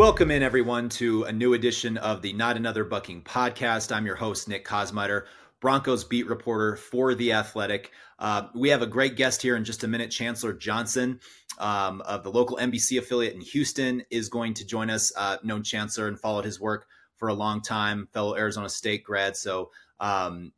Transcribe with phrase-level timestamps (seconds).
[0.00, 3.94] Welcome in, everyone, to a new edition of the Not Another Bucking podcast.
[3.94, 5.26] I'm your host, Nick Kosmider,
[5.60, 7.92] Broncos beat reporter for The Athletic.
[8.18, 10.10] Uh, we have a great guest here in just a minute.
[10.10, 11.20] Chancellor Johnson
[11.58, 15.12] um, of the local NBC affiliate in Houston is going to join us.
[15.14, 16.86] Uh, known Chancellor and followed his work
[17.16, 19.36] for a long time, fellow Arizona State grad.
[19.36, 20.52] So um,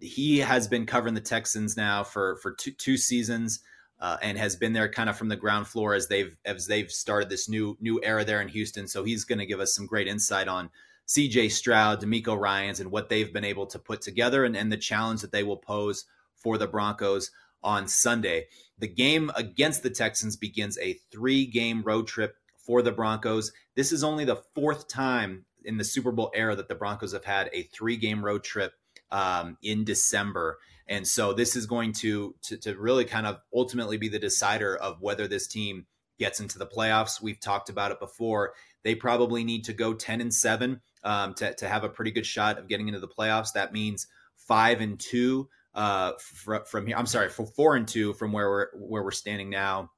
[0.00, 3.60] he has been covering the Texans now for for two, two seasons
[4.00, 6.90] uh, and has been there kind of from the ground floor as they've as they've
[6.90, 8.88] started this new new era there in Houston.
[8.88, 10.70] So he's going to give us some great insight on
[11.06, 14.76] CJ Stroud, DeMeco Ryans, and what they've been able to put together and, and the
[14.76, 16.04] challenge that they will pose
[16.36, 17.30] for the Broncos
[17.62, 18.46] on Sunday.
[18.78, 23.52] The game against the Texans begins a three game road trip for the Broncos.
[23.74, 27.24] This is only the fourth time in the Super Bowl era that the Broncos have
[27.24, 28.74] had a three game road trip
[29.10, 30.58] um, in December.
[30.90, 34.76] And so this is going to, to, to really kind of ultimately be the decider
[34.76, 35.86] of whether this team
[36.18, 37.22] gets into the playoffs.
[37.22, 38.54] We've talked about it before.
[38.82, 42.26] They probably need to go 10 and 7 um, to, to have a pretty good
[42.26, 43.52] shot of getting into the playoffs.
[43.54, 44.08] That means
[44.48, 46.96] 5 and 2 uh, fr- from here.
[46.96, 49.92] I'm sorry, for 4 and 2 from where we're where we're standing now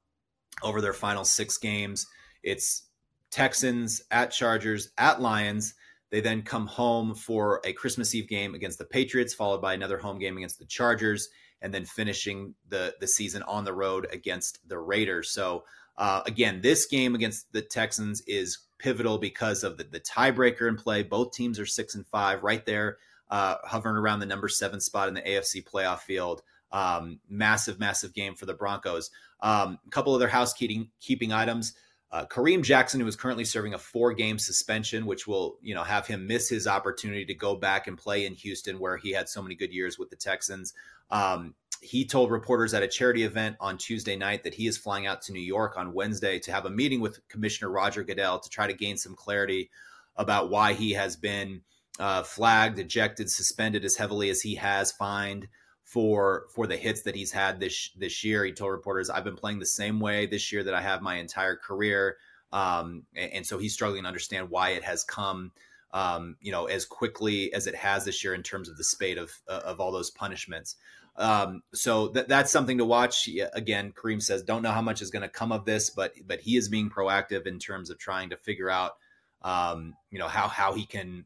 [0.61, 2.05] over their final 6 games.
[2.43, 2.83] It's
[3.31, 5.73] Texans at Chargers at Lions
[6.13, 9.97] they then come home for a Christmas Eve game against the Patriots, followed by another
[9.97, 11.27] home game against the Chargers,
[11.59, 15.31] and then finishing the the season on the road against the Raiders.
[15.31, 15.63] So
[15.97, 20.75] uh, again, this game against the Texans is pivotal because of the, the tiebreaker in
[20.75, 21.01] play.
[21.01, 22.97] Both teams are six and five, right there,
[23.31, 26.43] uh, hovering around the number seven spot in the AFC playoff field.
[26.71, 29.09] Um, massive, massive game for the Broncos.
[29.41, 31.73] Um, a couple other housekeeping keeping items.
[32.13, 36.05] Uh, Kareem Jackson, who is currently serving a four-game suspension, which will, you know, have
[36.05, 39.41] him miss his opportunity to go back and play in Houston, where he had so
[39.41, 40.75] many good years with the Texans.
[41.09, 45.07] Um, he told reporters at a charity event on Tuesday night that he is flying
[45.07, 48.49] out to New York on Wednesday to have a meeting with Commissioner Roger Goodell to
[48.49, 49.71] try to gain some clarity
[50.15, 51.61] about why he has been
[51.99, 55.47] uh, flagged, ejected, suspended as heavily as he has, fined
[55.83, 58.43] for for the hits that he's had this this year.
[58.45, 61.15] He told reporters, "I've been playing the same way this year that I have my
[61.15, 62.17] entire career,"
[62.51, 65.51] um, and, and, so he's struggling to understand why it has come,
[65.91, 69.17] um, you know, as quickly as it has this year in terms of the spate
[69.17, 70.75] of of all those punishments.
[71.15, 73.29] Um, so th- that's something to watch.
[73.53, 76.41] Again, Kareem says, "Don't know how much is going to come of this, but but
[76.41, 78.93] he is being proactive in terms of trying to figure out,
[79.41, 81.25] um, you know, how how he can."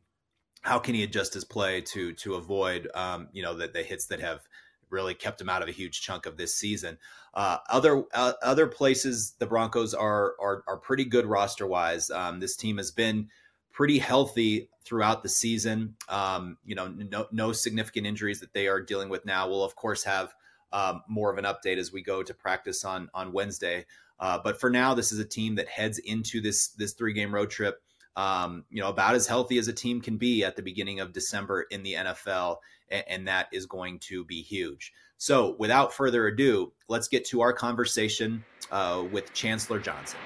[0.67, 4.07] How can he adjust his play to to avoid, um, you know, the, the hits
[4.07, 4.41] that have
[4.89, 6.97] really kept him out of a huge chunk of this season.
[7.33, 12.09] Uh, other uh, other places, the Broncos are are, are pretty good roster wise.
[12.09, 13.29] Um, this team has been
[13.71, 15.95] pretty healthy throughout the season.
[16.09, 19.47] Um, you know, no, no significant injuries that they are dealing with now.
[19.47, 20.33] We'll of course have
[20.73, 23.85] um, more of an update as we go to practice on on Wednesday.
[24.19, 27.33] Uh, but for now, this is a team that heads into this this three game
[27.33, 27.81] road trip.
[28.17, 31.13] Um, you know, about as healthy as a team can be at the beginning of
[31.13, 32.57] December in the NFL
[32.89, 34.93] and that is going to be huge.
[35.17, 40.19] So, without further ado, let's get to our conversation uh, with Chancellor Johnson.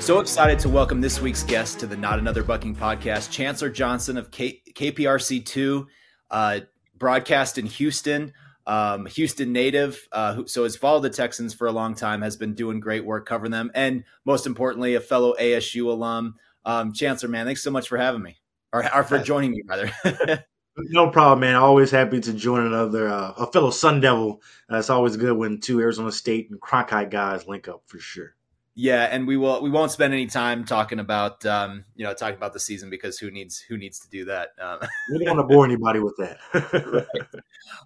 [0.00, 4.18] So excited to welcome this week's guest to the Not Another Bucking podcast, Chancellor Johnson
[4.18, 5.86] of K- KPRC2,
[6.30, 6.60] uh,
[6.98, 8.34] broadcast in Houston.
[8.66, 12.36] Um, Houston native, uh, who, so has followed the Texans for a long time, has
[12.36, 16.36] been doing great work covering them, and most importantly, a fellow ASU alum.
[16.64, 18.38] Um, Chancellor, man, thanks so much for having me,
[18.72, 19.92] or, or for joining me, rather.
[20.76, 21.56] no problem, man.
[21.56, 24.40] Always happy to join another uh, a fellow Sun Devil.
[24.70, 28.34] Uh, it's always good when two Arizona State and Cronkite guys link up for sure.
[28.76, 32.36] Yeah, and we will we won't spend any time talking about um, you know talking
[32.36, 34.48] about the season because who needs who needs to do that?
[34.60, 34.80] Um,
[35.12, 36.38] we don't want to bore anybody with that.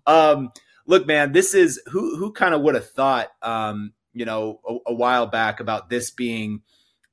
[0.06, 0.32] right.
[0.34, 0.50] um,
[0.88, 4.90] look, man, this is who who kind of would have thought, um, you know, a,
[4.90, 6.62] a, while back about this being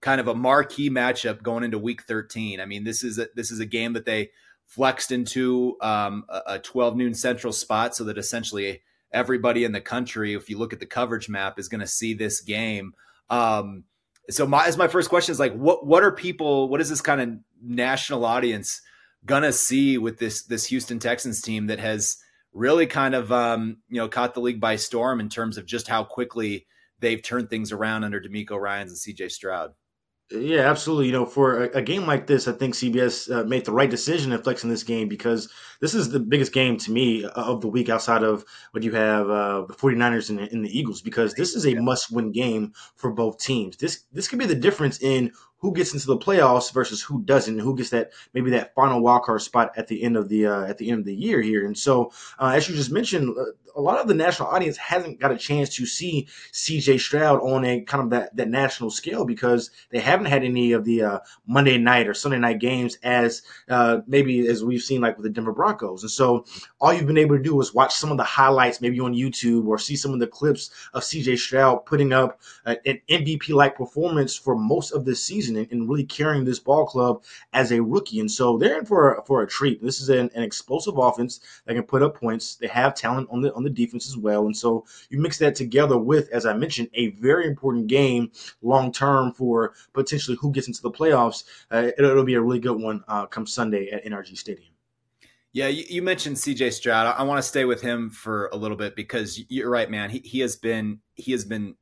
[0.01, 2.59] kind of a marquee matchup going into Week 13.
[2.59, 4.31] I mean, this is a, this is a game that they
[4.65, 8.81] flexed into um, a, a 12 noon Central spot, so that essentially
[9.11, 12.13] everybody in the country, if you look at the coverage map, is going to see
[12.13, 12.93] this game.
[13.29, 13.83] Um,
[14.29, 16.69] so my as my first question is like, what what are people?
[16.69, 17.29] What is this kind of
[17.61, 18.81] national audience
[19.25, 22.17] gonna see with this this Houston Texans team that has
[22.55, 25.87] really kind of um, you know caught the league by storm in terms of just
[25.87, 26.65] how quickly
[26.99, 29.73] they've turned things around under DeMeco Ryans and CJ Stroud.
[30.31, 31.05] Yeah, absolutely.
[31.05, 33.89] You know, for a, a game like this, I think CBS uh, made the right
[33.89, 37.67] decision in flexing this game because this is the biggest game to me of the
[37.67, 41.55] week outside of what you have uh, the 49ers and, and, the Eagles because this
[41.55, 43.77] is a must-win game for both teams.
[43.77, 47.59] This this could be the difference in who gets into the playoffs versus who doesn't,
[47.59, 50.77] who gets that maybe that final wildcard spot at the end of the uh, at
[50.77, 51.65] the end of the year here.
[51.65, 53.43] And so, uh, as you just mentioned, uh,
[53.75, 56.97] a lot of the national audience hasn't got a chance to see C.J.
[56.97, 60.85] Stroud on a kind of that that national scale because they haven't had any of
[60.85, 65.17] the uh, Monday night or Sunday night games as uh, maybe as we've seen like
[65.17, 66.03] with the Denver Broncos.
[66.03, 66.45] And so,
[66.79, 69.65] all you've been able to do is watch some of the highlights maybe on YouTube
[69.67, 71.37] or see some of the clips of C.J.
[71.37, 76.03] Stroud putting up an MVP like performance for most of the season and, and, really
[76.03, 78.19] carrying this ball club as a rookie.
[78.19, 79.83] And so they're in for a, for a treat.
[79.83, 82.55] This is an, an explosive offense that can put up points.
[82.55, 84.45] They have talent on the on the defense as well.
[84.45, 88.31] And so you mix that together with, as I mentioned, a very important game
[88.61, 91.43] long term for potentially who gets into the playoffs.
[91.71, 94.73] Uh, it'll, it'll, be a really good one uh, come Sunday at NRG Stadium.
[95.55, 97.07] Yeah, you, you mentioned CJ Stroud.
[97.07, 100.09] I, I want to stay with him for a little bit because you're right, man.
[100.09, 101.75] He, he has been he has been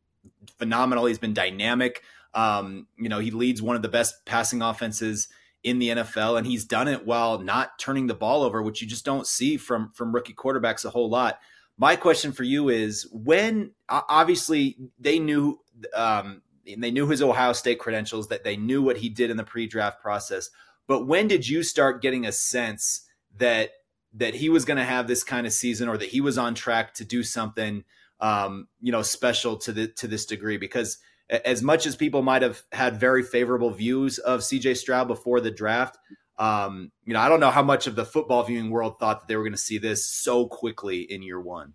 [0.60, 1.06] phenomenal.
[1.06, 2.04] He's been dynamic.
[2.34, 5.28] Um, you know, he leads one of the best passing offenses
[5.64, 8.88] in the NFL, and he's done it while not turning the ball over, which you
[8.88, 11.40] just don't see from from rookie quarterbacks a whole lot.
[11.78, 15.60] My question for you is: When obviously they knew
[15.96, 19.44] um, they knew his Ohio State credentials, that they knew what he did in the
[19.44, 20.50] pre-draft process,
[20.88, 23.08] but when did you start getting a sense
[23.38, 23.72] that
[24.16, 26.56] that he was going to have this kind of season, or that he was on
[26.56, 27.84] track to do something,
[28.20, 30.58] um, you know, special to the to this degree?
[30.58, 30.98] Because
[31.30, 35.52] as much as people might have had very favorable views of CJ Stroud before the
[35.52, 35.98] draft,
[36.38, 39.28] um, you know, I don't know how much of the football viewing world thought that
[39.28, 41.74] they were going to see this so quickly in year one.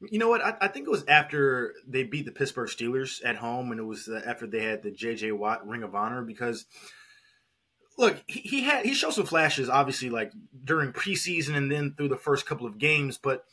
[0.00, 0.42] You know what?
[0.42, 3.84] I, I, think it was after they beat the Pittsburgh Steelers at home, and it
[3.84, 5.32] was uh, after they had the J.J.
[5.32, 6.64] Watt Ring of Honor because
[7.98, 10.32] look, he, he, had he showed some flashes, obviously, like
[10.64, 13.44] during preseason and then through the first couple of games, but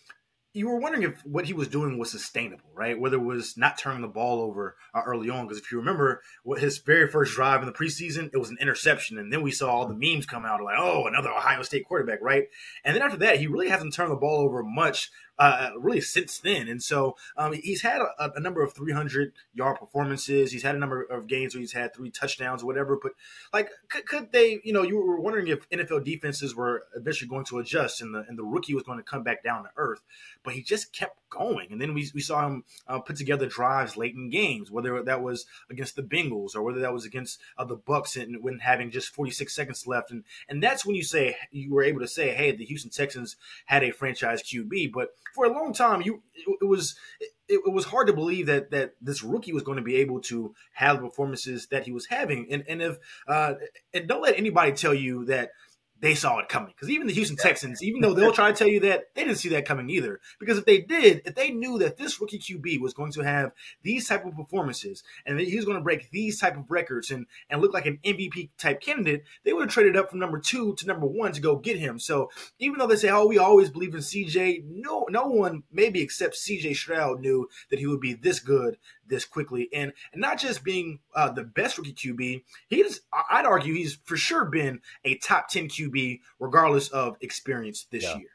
[0.57, 2.99] you were wondering if what he was doing was sustainable, right?
[2.99, 6.21] Whether it was not turning the ball over uh, early on, because if you remember
[6.43, 9.51] what his very first drive in the preseason, it was an interception, and then we
[9.51, 12.45] saw all the memes come out like, "Oh, another Ohio State quarterback," right?
[12.83, 16.39] And then after that, he really hasn't turned the ball over much uh, really since
[16.39, 16.67] then.
[16.67, 20.51] And so um, he's had a, a, number of 300 yard performances.
[20.51, 22.97] He's had a number of games where he's had three touchdowns or whatever.
[23.01, 23.11] But
[23.53, 24.59] like, could, could, they?
[24.63, 28.25] You know, you were wondering if NFL defenses were eventually going to adjust, and the
[28.27, 30.01] and the rookie was going to come back down to earth.
[30.47, 33.97] But he just kept going, and then we we saw him uh, put together drives
[33.97, 37.65] late in games, whether that was against the Bengals or whether that was against uh,
[37.65, 41.35] the Bucs, and when having just 46 seconds left, and and that's when you say
[41.51, 43.35] you were able to say, hey, the Houston Texans
[43.65, 47.31] had a franchise QB, but for a long time, you it, it was it,
[47.65, 50.55] it, was hard to believe that that this rookie was going to be able to
[50.71, 52.47] have the performances that he was having.
[52.49, 53.55] And and if uh,
[53.93, 55.51] and don't let anybody tell you that
[55.99, 56.73] they saw it coming.
[56.75, 59.37] Because even the Houston Texans, even though they'll try to tell you that, they didn't
[59.37, 60.19] see that coming either.
[60.39, 63.51] Because if they did, if they knew that this rookie QB was going to have
[63.83, 67.11] these type of performances and that he was going to break these type of records
[67.11, 70.39] and, and look like an MVP type candidate, they would have traded up from number
[70.39, 71.99] two to number one to go get him.
[71.99, 72.29] So
[72.59, 76.35] even though they say, oh, we always believe in CJ, no, no one, maybe except
[76.35, 80.63] CJ Stroud, knew that he would be this good this quickly, and, and not just
[80.63, 82.43] being uh, the best rookie QB.
[82.67, 88.03] He's I'd argue he's for sure been a top ten QB regardless of experience this
[88.03, 88.17] yeah.
[88.17, 88.29] year.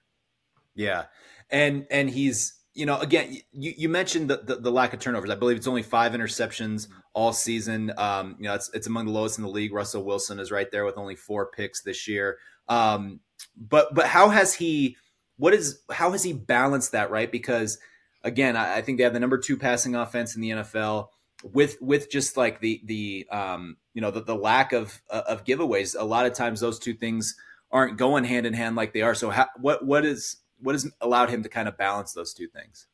[0.74, 1.04] Yeah,
[1.50, 5.30] and and he's you know again you, you mentioned the, the, the lack of turnovers.
[5.30, 7.92] I believe it's only five interceptions all season.
[7.96, 9.72] Um, you know it's it's among the lowest in the league.
[9.72, 12.38] Russell Wilson is right there with only four picks this year.
[12.68, 13.20] Um,
[13.56, 14.96] but but how has he?
[15.36, 17.30] What is how has he balanced that right?
[17.30, 17.78] Because
[18.24, 21.08] again, I, I, think they have the number two passing offense in the NFL
[21.52, 25.44] with with just like the the um, you know the, the lack of uh, of
[25.44, 25.96] giveaways.
[25.98, 27.36] A lot of times those two things
[27.70, 29.14] aren't going hand in hand like they are.
[29.14, 32.86] So what what is what has allowed him to kind of balance those two things?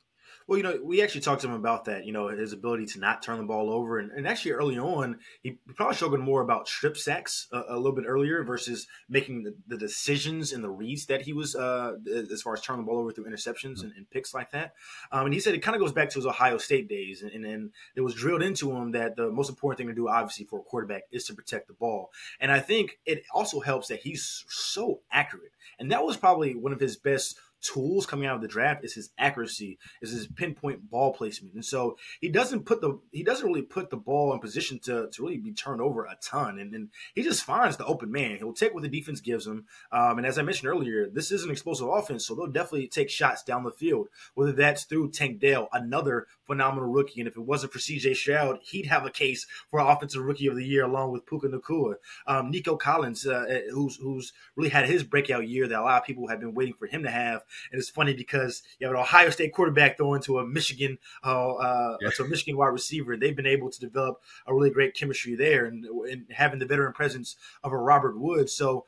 [0.48, 2.06] Well, you know, we actually talked to him about that.
[2.06, 5.18] You know, his ability to not turn the ball over, and, and actually early on,
[5.42, 9.54] he probably struggled more about strip sacks a, a little bit earlier versus making the,
[9.66, 11.96] the, decisions and the reads that he was uh,
[12.32, 14.72] as far as turning the ball over through interceptions and, and, picks like that.
[15.12, 17.44] Um, and he said it kind of goes back to his Ohio State days, and,
[17.44, 20.60] and it was drilled into him that the most important thing to do, obviously, for
[20.60, 22.10] a quarterback is to protect the ball.
[22.40, 26.72] And I think it also helps that he's so accurate, and that was probably one
[26.72, 30.90] of his best tools coming out of the draft is his accuracy, is his pinpoint
[30.90, 31.54] ball placement.
[31.54, 35.08] And so he doesn't put the he doesn't really put the ball in position to,
[35.10, 36.58] to really be turned over a ton.
[36.58, 38.36] And, and he just finds the open man.
[38.36, 39.66] He'll take what the defense gives him.
[39.92, 43.10] Um, and as I mentioned earlier, this is an explosive offense, so they'll definitely take
[43.10, 47.20] shots down the field, whether that's through Tank Dell, another phenomenal rookie.
[47.20, 50.56] And if it wasn't for CJ Stroud, he'd have a case for offensive rookie of
[50.56, 51.94] the year along with Puka Nacua.
[52.26, 56.06] Um, Nico Collins, uh, who's who's really had his breakout year that a lot of
[56.06, 57.42] people have been waiting for him to have.
[57.70, 61.54] And it's funny because you have an Ohio State quarterback throwing to a Michigan, uh,
[61.54, 62.16] uh, yes.
[62.16, 63.12] to a Michigan wide receiver.
[63.12, 66.66] and They've been able to develop a really great chemistry there, and, and having the
[66.66, 68.52] veteran presence of a Robert Woods.
[68.52, 68.84] So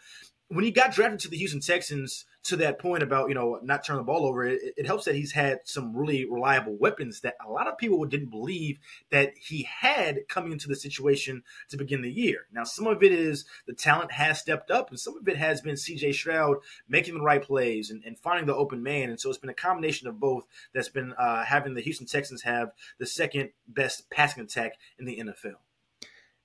[0.48, 3.84] when he got drafted to the Houston Texans, to that point about you know not
[3.84, 7.36] turning the ball over, it, it, helps that he's had some really reliable weapons that
[7.46, 8.78] a lot of people didn't believe
[9.10, 12.46] that he had coming into the situation to begin the year.
[12.52, 15.60] Now, some of it is the talent has stepped up, and some of it has
[15.60, 16.12] been C.J.
[16.12, 19.10] Stroud making the right plays and, and finding the open man.
[19.10, 22.42] And so it's been a combination of both that's been uh, having the Houston Texans
[22.42, 25.56] have the second best passing attack in the NFL.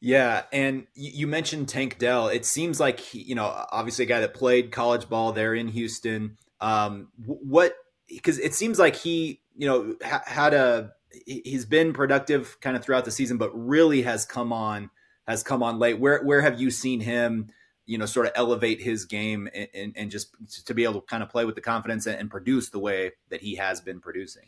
[0.02, 2.28] Yeah, and you mentioned Tank Dell.
[2.28, 5.68] It seems like he, you know, obviously a guy that played college ball there in
[5.70, 6.38] Houston.
[6.62, 7.76] Um, what
[8.08, 10.92] because it seems like he, you know, ha- had a
[11.26, 14.90] he's been productive kind of throughout the season, but really has come on
[15.28, 16.00] has come on late.
[16.00, 17.50] Where where have you seen him?
[17.86, 20.36] You know, sort of elevate his game and, and, and just
[20.66, 23.12] to be able to kind of play with the confidence and, and produce the way
[23.30, 24.46] that he has been producing.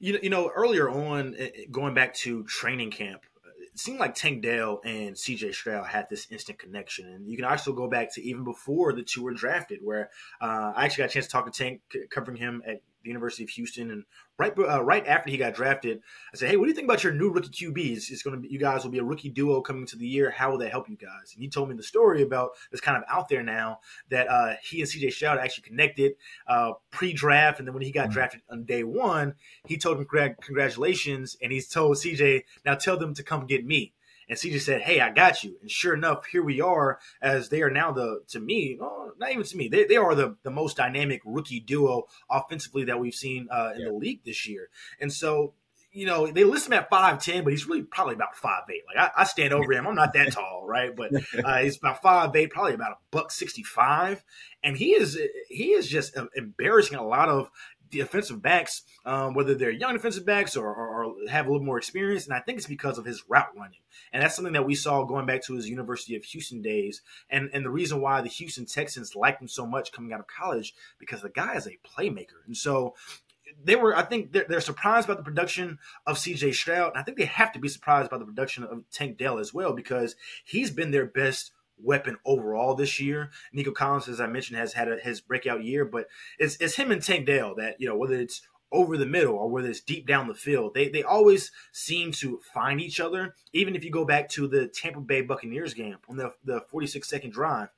[0.00, 3.22] You know, you know, earlier on, eh, going back to training camp,
[3.74, 7.06] seemed like Tank Dell and CJ Stroud had this instant connection.
[7.06, 10.10] And you can actually go back to even before the two were drafted, where
[10.40, 13.42] uh, I actually got a chance to talk to Tank, covering him at the University
[13.42, 14.04] of Houston, and
[14.38, 16.00] right uh, right after he got drafted,
[16.32, 18.10] I said, "Hey, what do you think about your new rookie QBs?
[18.10, 20.30] It's going to be you guys will be a rookie duo coming to the year.
[20.30, 22.96] How will that help you guys?" And he told me the story about that's kind
[22.96, 23.80] of out there now
[24.10, 26.12] that uh, he and CJ Stroud actually connected
[26.46, 28.14] uh, pre-draft, and then when he got mm-hmm.
[28.14, 29.34] drafted on day one,
[29.66, 30.06] he told him
[30.40, 33.92] congratulations, and he's told CJ, "Now tell them to come get me."
[34.30, 37.62] And CJ said, "Hey, I got you." And sure enough, here we are, as they
[37.62, 40.50] are now the to me, oh, not even to me, they, they are the the
[40.50, 43.88] most dynamic rookie duo offensively that we've seen uh, in yeah.
[43.88, 44.68] the league this year.
[45.00, 45.54] And so
[45.92, 48.82] you know, they list him at five ten, but he's really probably about five eight.
[48.86, 49.88] Like I, I stand over him.
[49.88, 50.94] I'm not that tall, right?
[50.94, 51.12] But
[51.44, 54.22] uh, he's about five eight, probably about a buck sixty five,
[54.62, 55.18] and he is
[55.48, 57.50] he is just embarrassing a lot of
[57.90, 61.78] defensive backs, um, whether they're young defensive backs or, or, or, have a little more
[61.78, 62.26] experience.
[62.26, 63.80] And I think it's because of his route running.
[64.12, 67.02] And that's something that we saw going back to his University of Houston days.
[67.28, 70.26] And, and the reason why the Houston Texans liked him so much coming out of
[70.26, 72.44] college, because the guy is a playmaker.
[72.46, 72.94] And so
[73.62, 76.92] they were, I think they're, they're, surprised by the production of CJ Stroud.
[76.92, 79.52] And I think they have to be surprised by the production of Tank Dell as
[79.52, 81.52] well, because he's been their best
[81.82, 83.30] weapon overall this year.
[83.52, 86.06] Nico Collins, as I mentioned, has had a, his breakout year, but
[86.38, 89.48] it's, it's him and Tank Dell that, you know, whether it's over the middle or
[89.48, 93.34] whether it's deep down the field, they, they always seem to find each other.
[93.52, 97.08] Even if you go back to the Tampa Bay Buccaneers game on the, the 46
[97.08, 97.68] second drive,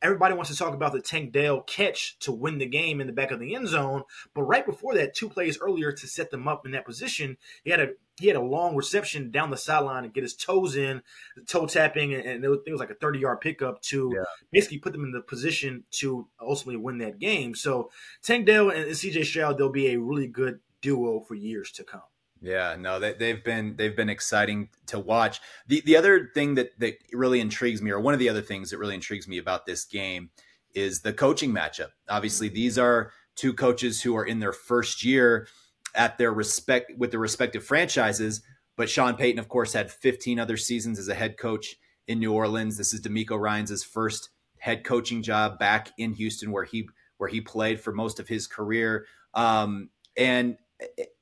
[0.00, 3.12] everybody wants to talk about the Tank Dell catch to win the game in the
[3.12, 4.04] back of the end zone.
[4.34, 7.70] But right before that, two plays earlier to set them up in that position, he
[7.70, 11.02] had a he had a long reception down the sideline and get his toes in,
[11.46, 14.24] toe tapping, and it was, it was like a 30 yard pickup to yeah.
[14.52, 17.54] basically put them in the position to ultimately win that game.
[17.54, 17.90] So
[18.22, 22.02] Tank Dell and CJ Stroud, they'll be a really good duo for years to come.
[22.40, 25.40] Yeah, no, they, they've been they've been exciting to watch.
[25.66, 28.70] The the other thing that that really intrigues me, or one of the other things
[28.70, 30.30] that really intrigues me about this game,
[30.72, 31.90] is the coaching matchup.
[32.08, 32.54] Obviously, mm-hmm.
[32.54, 35.48] these are two coaches who are in their first year
[35.94, 38.42] at their respect with their respective franchises.
[38.76, 41.76] But Sean Payton, of course, had 15 other seasons as a head coach
[42.06, 42.76] in New Orleans.
[42.76, 47.40] This is DeMeco Ryans' first head coaching job back in Houston, where he where he
[47.40, 49.06] played for most of his career.
[49.34, 50.56] Um, and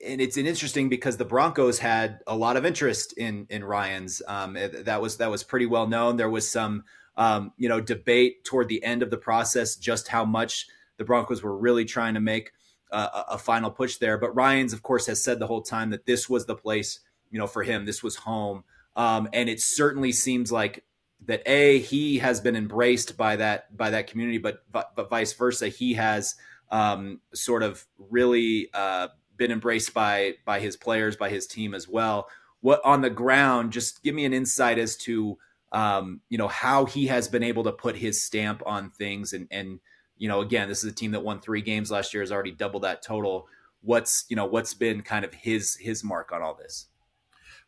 [0.04, 4.22] and it's an interesting because the Broncos had a lot of interest in in Ryans.
[4.28, 6.16] Um, that was that was pretty well known.
[6.16, 6.84] There was some
[7.16, 10.66] um, you know debate toward the end of the process just how much
[10.98, 12.52] the Broncos were really trying to make
[12.90, 14.18] uh, a final push there.
[14.18, 17.00] But Ryans, of course, has said the whole time that this was the place
[17.30, 17.84] you know for him.
[17.84, 18.64] This was home,
[18.94, 20.84] um, and it certainly seems like
[21.26, 21.42] that.
[21.46, 25.68] A he has been embraced by that by that community, but but, but vice versa,
[25.68, 26.34] he has
[26.70, 28.68] um, sort of really.
[28.72, 32.28] Uh, been embraced by by his players, by his team as well.
[32.60, 33.72] What on the ground?
[33.72, 35.38] Just give me an insight as to
[35.72, 39.46] um, you know how he has been able to put his stamp on things, and
[39.50, 39.80] and
[40.18, 42.52] you know again, this is a team that won three games last year, has already
[42.52, 43.48] doubled that total.
[43.82, 46.86] What's you know what's been kind of his his mark on all this?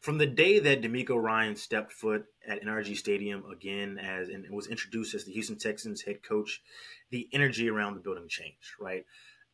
[0.01, 4.69] From the day that DeMeco Ryan stepped foot at NRG Stadium again as and was
[4.69, 6.63] introduced as the Houston Texans head coach,
[7.11, 8.75] the energy around the building changed.
[8.81, 9.05] Right,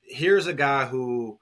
[0.03, 1.39] here's a guy who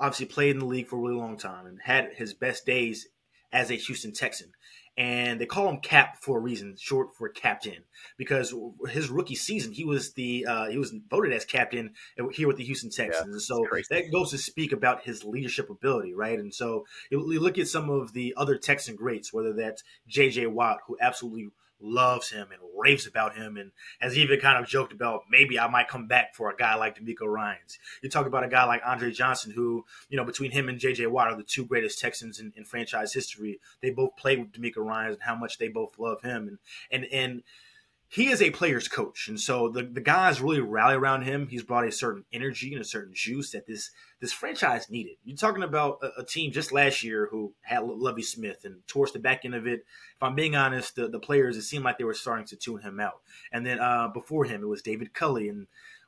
[0.00, 3.08] obviously played in the league for a really long time and had his best days
[3.52, 4.52] as a Houston Texan.
[4.98, 7.84] And they call him Cap for a reason, short for captain,
[8.16, 8.54] because
[8.88, 11.92] his rookie season he was the uh, he was voted as captain
[12.32, 13.26] here with the Houston Texans.
[13.26, 16.38] Yeah, and so that goes to speak about his leadership ability, right?
[16.38, 20.46] And so you look at some of the other Texan greats, whether that's J.J.
[20.46, 21.48] Watt, who absolutely
[21.80, 25.68] loves him and raves about him and has even kind of joked about maybe I
[25.68, 27.78] might come back for a guy like DeMeco Ryans.
[28.02, 31.08] You talk about a guy like Andre Johnson, who, you know, between him and JJ
[31.08, 33.60] Watt are the two greatest Texans in, in franchise history.
[33.82, 36.48] They both played with DeMeco Ryans and how much they both love him.
[36.48, 36.58] And
[36.90, 37.42] and and
[38.08, 41.48] he is a player's coach, and so the, the guys really rally around him.
[41.48, 45.16] He's brought a certain energy and a certain juice that this this franchise needed.
[45.24, 49.12] You're talking about a, a team just last year who had Lovie Smith, and towards
[49.12, 51.98] the back end of it, if I'm being honest, the, the players it seemed like
[51.98, 53.20] they were starting to tune him out.
[53.52, 55.66] And then uh, before him, it was David Culley, and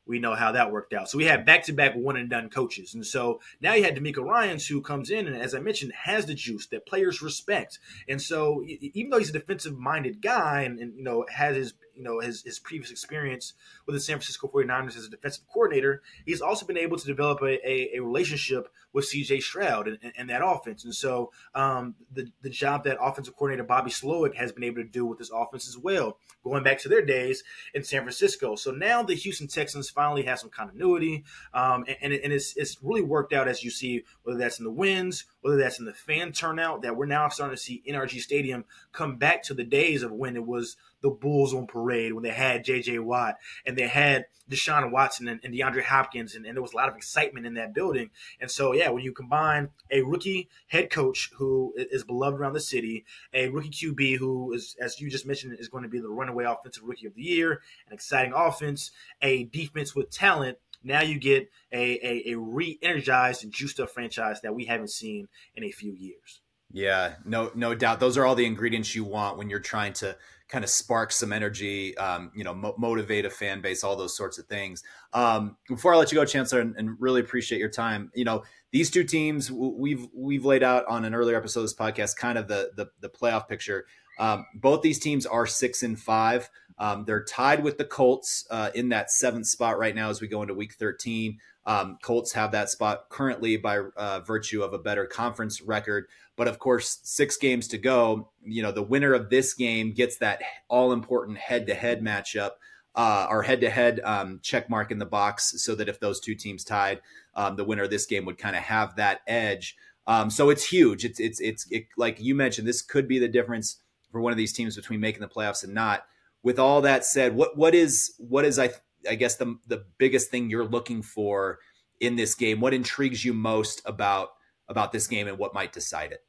[0.09, 1.11] we know how that worked out.
[1.11, 2.95] So we had back to back one and done coaches.
[2.95, 6.25] And so now you had DeMeco Ryans who comes in and, as I mentioned, has
[6.25, 7.79] the juice that players respect.
[8.09, 11.75] And so even though he's a defensive minded guy and, and, you know, has his
[11.99, 16.03] you know his, his previous experience with the San Francisco 49ers as a defensive coordinator,
[16.25, 20.31] he's also been able to develop a, a, a relationship with CJ Stroud and, and,
[20.31, 20.85] that offense.
[20.85, 24.89] And so um, the, the job that offensive coordinator Bobby Slowik has been able to
[24.89, 28.57] do with this offense as well, going back to their days in San Francisco.
[28.57, 32.79] So now the Houston Texans finally have some continuity, um, and, and, and it's, it's
[32.83, 35.93] really worked out as you see, whether that's in the wins, whether that's in the
[35.93, 40.03] fan turnout, that we're now starting to see NRG Stadium come back to the days
[40.03, 42.99] of when it was– the Bulls on parade when they had J.J.
[43.01, 43.37] Watt
[43.67, 46.89] and they had Deshaun Watson and, and DeAndre Hopkins, and, and, there was a lot
[46.89, 48.11] of excitement in that building.
[48.41, 52.61] And so, yeah, when you combine a rookie head coach who is beloved around the
[52.61, 56.09] city, a rookie QB who is, as you just mentioned, is going to be the
[56.09, 58.91] runaway offensive rookie of the year, an exciting offense,
[59.21, 60.59] a defense with talent.
[60.83, 65.29] Now you get a, a, a re-energized and juiced up franchise that we haven't seen
[65.55, 66.41] in a few years.
[66.71, 67.99] Yeah, no, no doubt.
[67.99, 70.17] Those are all the ingredients you want when you're trying to
[70.49, 74.17] kind of spark some energy, um, you know, mo- motivate a fan base, all those
[74.17, 74.83] sorts of things.
[75.13, 78.11] Um, before I let you go, Chancellor, and, and, really appreciate your time.
[78.15, 81.75] You know, these two teams we've we've laid out on an earlier episode of this
[81.75, 83.87] podcast, kind of the the, the playoff picture.
[84.19, 86.51] Um, both these teams are six and five.
[86.79, 90.29] Um, they're tied with the Colts uh, in that seventh spot right now as we
[90.29, 91.39] go into Week 13.
[91.67, 96.07] Um, Colts have that spot currently by uh, virtue of a better conference record.
[96.39, 98.31] But of course, six games to go.
[98.43, 102.53] You know, the winner of this game gets that all important head to head matchup.
[102.95, 104.01] Uh, or head to head
[104.43, 107.01] check mark in the box so that if those two teams tied,
[107.37, 109.77] um, the winner of this game would kind of have that edge.
[110.09, 111.05] Um, so it's huge.
[111.05, 112.67] It's it's it's it, like you mentioned.
[112.67, 113.77] This could be the difference
[114.11, 116.07] for one of these teams between making the playoffs and not.
[116.43, 118.71] With all that said, what what is what is I
[119.09, 121.59] I guess the the biggest thing you're looking for
[122.01, 122.61] in this game?
[122.61, 124.31] What intrigues you most about
[124.67, 126.25] about this game and what might decide it?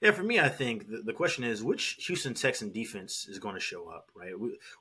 [0.00, 3.54] Yeah, for me, I think the, the, question is which Houston Texan defense is going
[3.54, 4.32] to show up, right?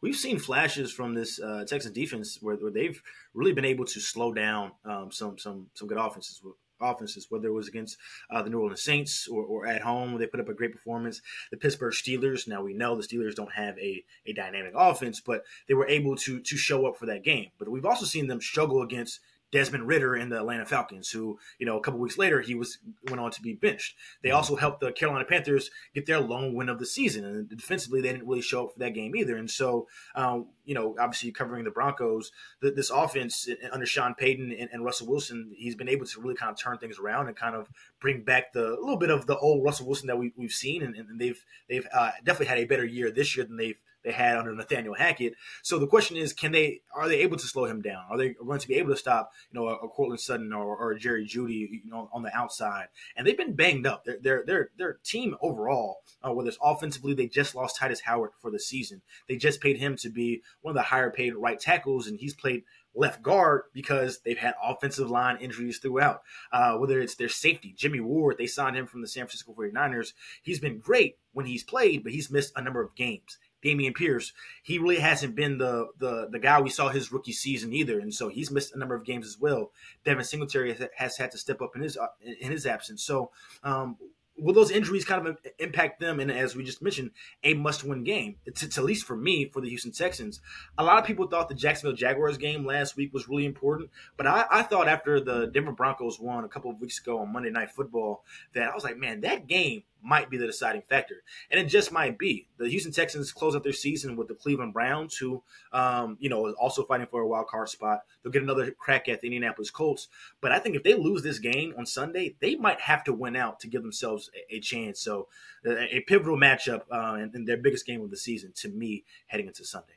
[0.01, 3.01] We, have seen flashes from this uh, Texan defense where, where, they've
[3.33, 6.41] really been able to slow down um, some some some good offenses.
[6.81, 7.97] Offenses, whether it was against
[8.31, 11.21] uh, the New Orleans Saints or, or at home, they put up a great performance.
[11.51, 12.47] The Pittsburgh Steelers.
[12.47, 16.15] Now we know the Steelers don't have a, a dynamic offense, but they were able
[16.15, 17.47] to to show up for that game.
[17.57, 19.19] But we've also seen them struggle against
[19.51, 22.77] Desmond Ridder and the Atlanta Falcons, who you know a couple weeks later he was
[23.09, 23.95] went on to be benched.
[24.21, 28.01] They also helped the Carolina Panthers get their lone win of the season, and defensively
[28.01, 29.37] they didn't really show up for that game either.
[29.37, 32.31] And so, um, you know, obviously covering the Broncos,
[32.61, 36.35] the, this offense under Sean Payton and, and, Russell Wilson, he's been able to really
[36.35, 39.25] kind of turn things around and kind of bring back the a little bit of
[39.25, 42.59] the old Russell Wilson that we, have seen, and, and, they've they've uh, definitely had
[42.59, 45.33] a better year this year than they've they had under Nathaniel Hackett.
[45.63, 48.03] So the question is, can they are they able to slow him down?
[48.09, 50.75] Are they going to be able to stop you know a, a Courtland Sutton or,
[50.75, 52.87] or Jerry Jeudy you know on the outside?
[53.15, 54.05] And they've been banged up.
[54.05, 58.31] Their their their, their team overall, uh, whether it's offensively, they just lost Tytus Howard
[58.41, 59.01] for the season.
[59.27, 62.33] They just paid him to be one of the higher paid right tackles, and he's
[62.33, 62.63] played
[62.95, 66.21] left guard because they've had offensive line injuries throughout.
[66.51, 70.13] Uh, whether it's their safety, Jimmy Ward, they signed him from the San Francisco 49ers.
[70.41, 73.37] He's been great when he's played, but he's missed a number of games.
[73.63, 77.73] Dameon Pierce, he really hasn't been the the the guy we saw his rookie season
[77.73, 79.71] either, and so he's missed a number of games as well.
[80.05, 82.07] Devin Singletary has, has had to step up in his uh,
[82.39, 83.03] in his absence.
[83.03, 83.31] So,
[83.63, 83.97] um,
[84.41, 86.19] will those injuries kind of impact them?
[86.19, 87.11] And as we just mentioned,
[87.43, 88.35] a must-win game.
[88.45, 90.41] It's, it's, at least for me for the Houston Texans.
[90.77, 94.27] A lot of people thought the Jacksonville Jaguars game last week was really important, but
[94.27, 97.49] I, I thought after the Denver Broncos won a couple of weeks ago on Monday
[97.49, 101.59] Night Football that I was like, man, that game might be the deciding factor, and
[101.59, 102.47] it just might be.
[102.57, 106.47] The Houston Texans close out their season with the Cleveland Browns, who, um, you know,
[106.47, 108.01] is also fighting for a wild card spot.
[108.21, 110.07] They'll get another crack at the Indianapolis Colts,
[110.41, 113.35] but I think if they lose this game on Sunday, they might have to win
[113.35, 114.99] out to give themselves a, a chance.
[115.01, 115.27] So,
[115.65, 119.03] uh, a pivotal matchup uh, in, in their biggest game of the season to me
[119.27, 119.95] heading into Sunday.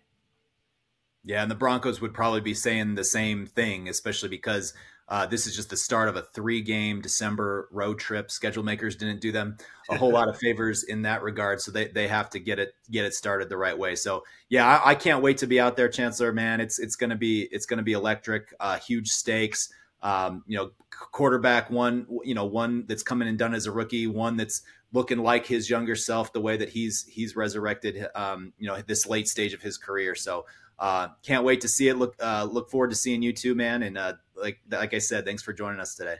[1.25, 4.75] Yeah, and the Broncos would probably be saying the same thing, especially because
[5.13, 8.31] uh, this is just the start of a three-game December road trip.
[8.31, 9.59] Schedule makers didn't do them
[9.91, 12.75] a whole lot of favors in that regard, so they, they have to get it
[12.91, 13.95] get it started the right way.
[13.95, 16.33] So yeah, I, I can't wait to be out there, Chancellor.
[16.33, 18.55] Man, it's it's gonna be it's gonna be electric.
[18.59, 19.69] Uh, huge stakes.
[20.01, 24.07] Um, you know, quarterback one, you know, one that's coming and done as a rookie,
[24.07, 24.63] one that's
[24.95, 29.07] looking like his younger self, the way that he's he's resurrected, um, you know, this
[29.07, 30.15] late stage of his career.
[30.15, 30.47] So
[30.79, 31.99] uh, can't wait to see it.
[31.99, 33.83] Look uh, look forward to seeing you too, man.
[33.83, 36.17] And uh, like like I said, thanks for joining us today.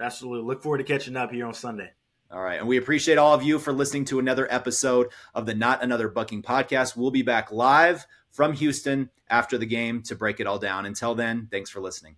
[0.00, 0.46] Absolutely.
[0.46, 1.90] Look forward to catching up here on Sunday.
[2.30, 2.58] All right.
[2.58, 6.08] And we appreciate all of you for listening to another episode of the Not Another
[6.08, 6.96] Bucking podcast.
[6.96, 10.86] We'll be back live from Houston after the game to break it all down.
[10.86, 12.16] Until then, thanks for listening.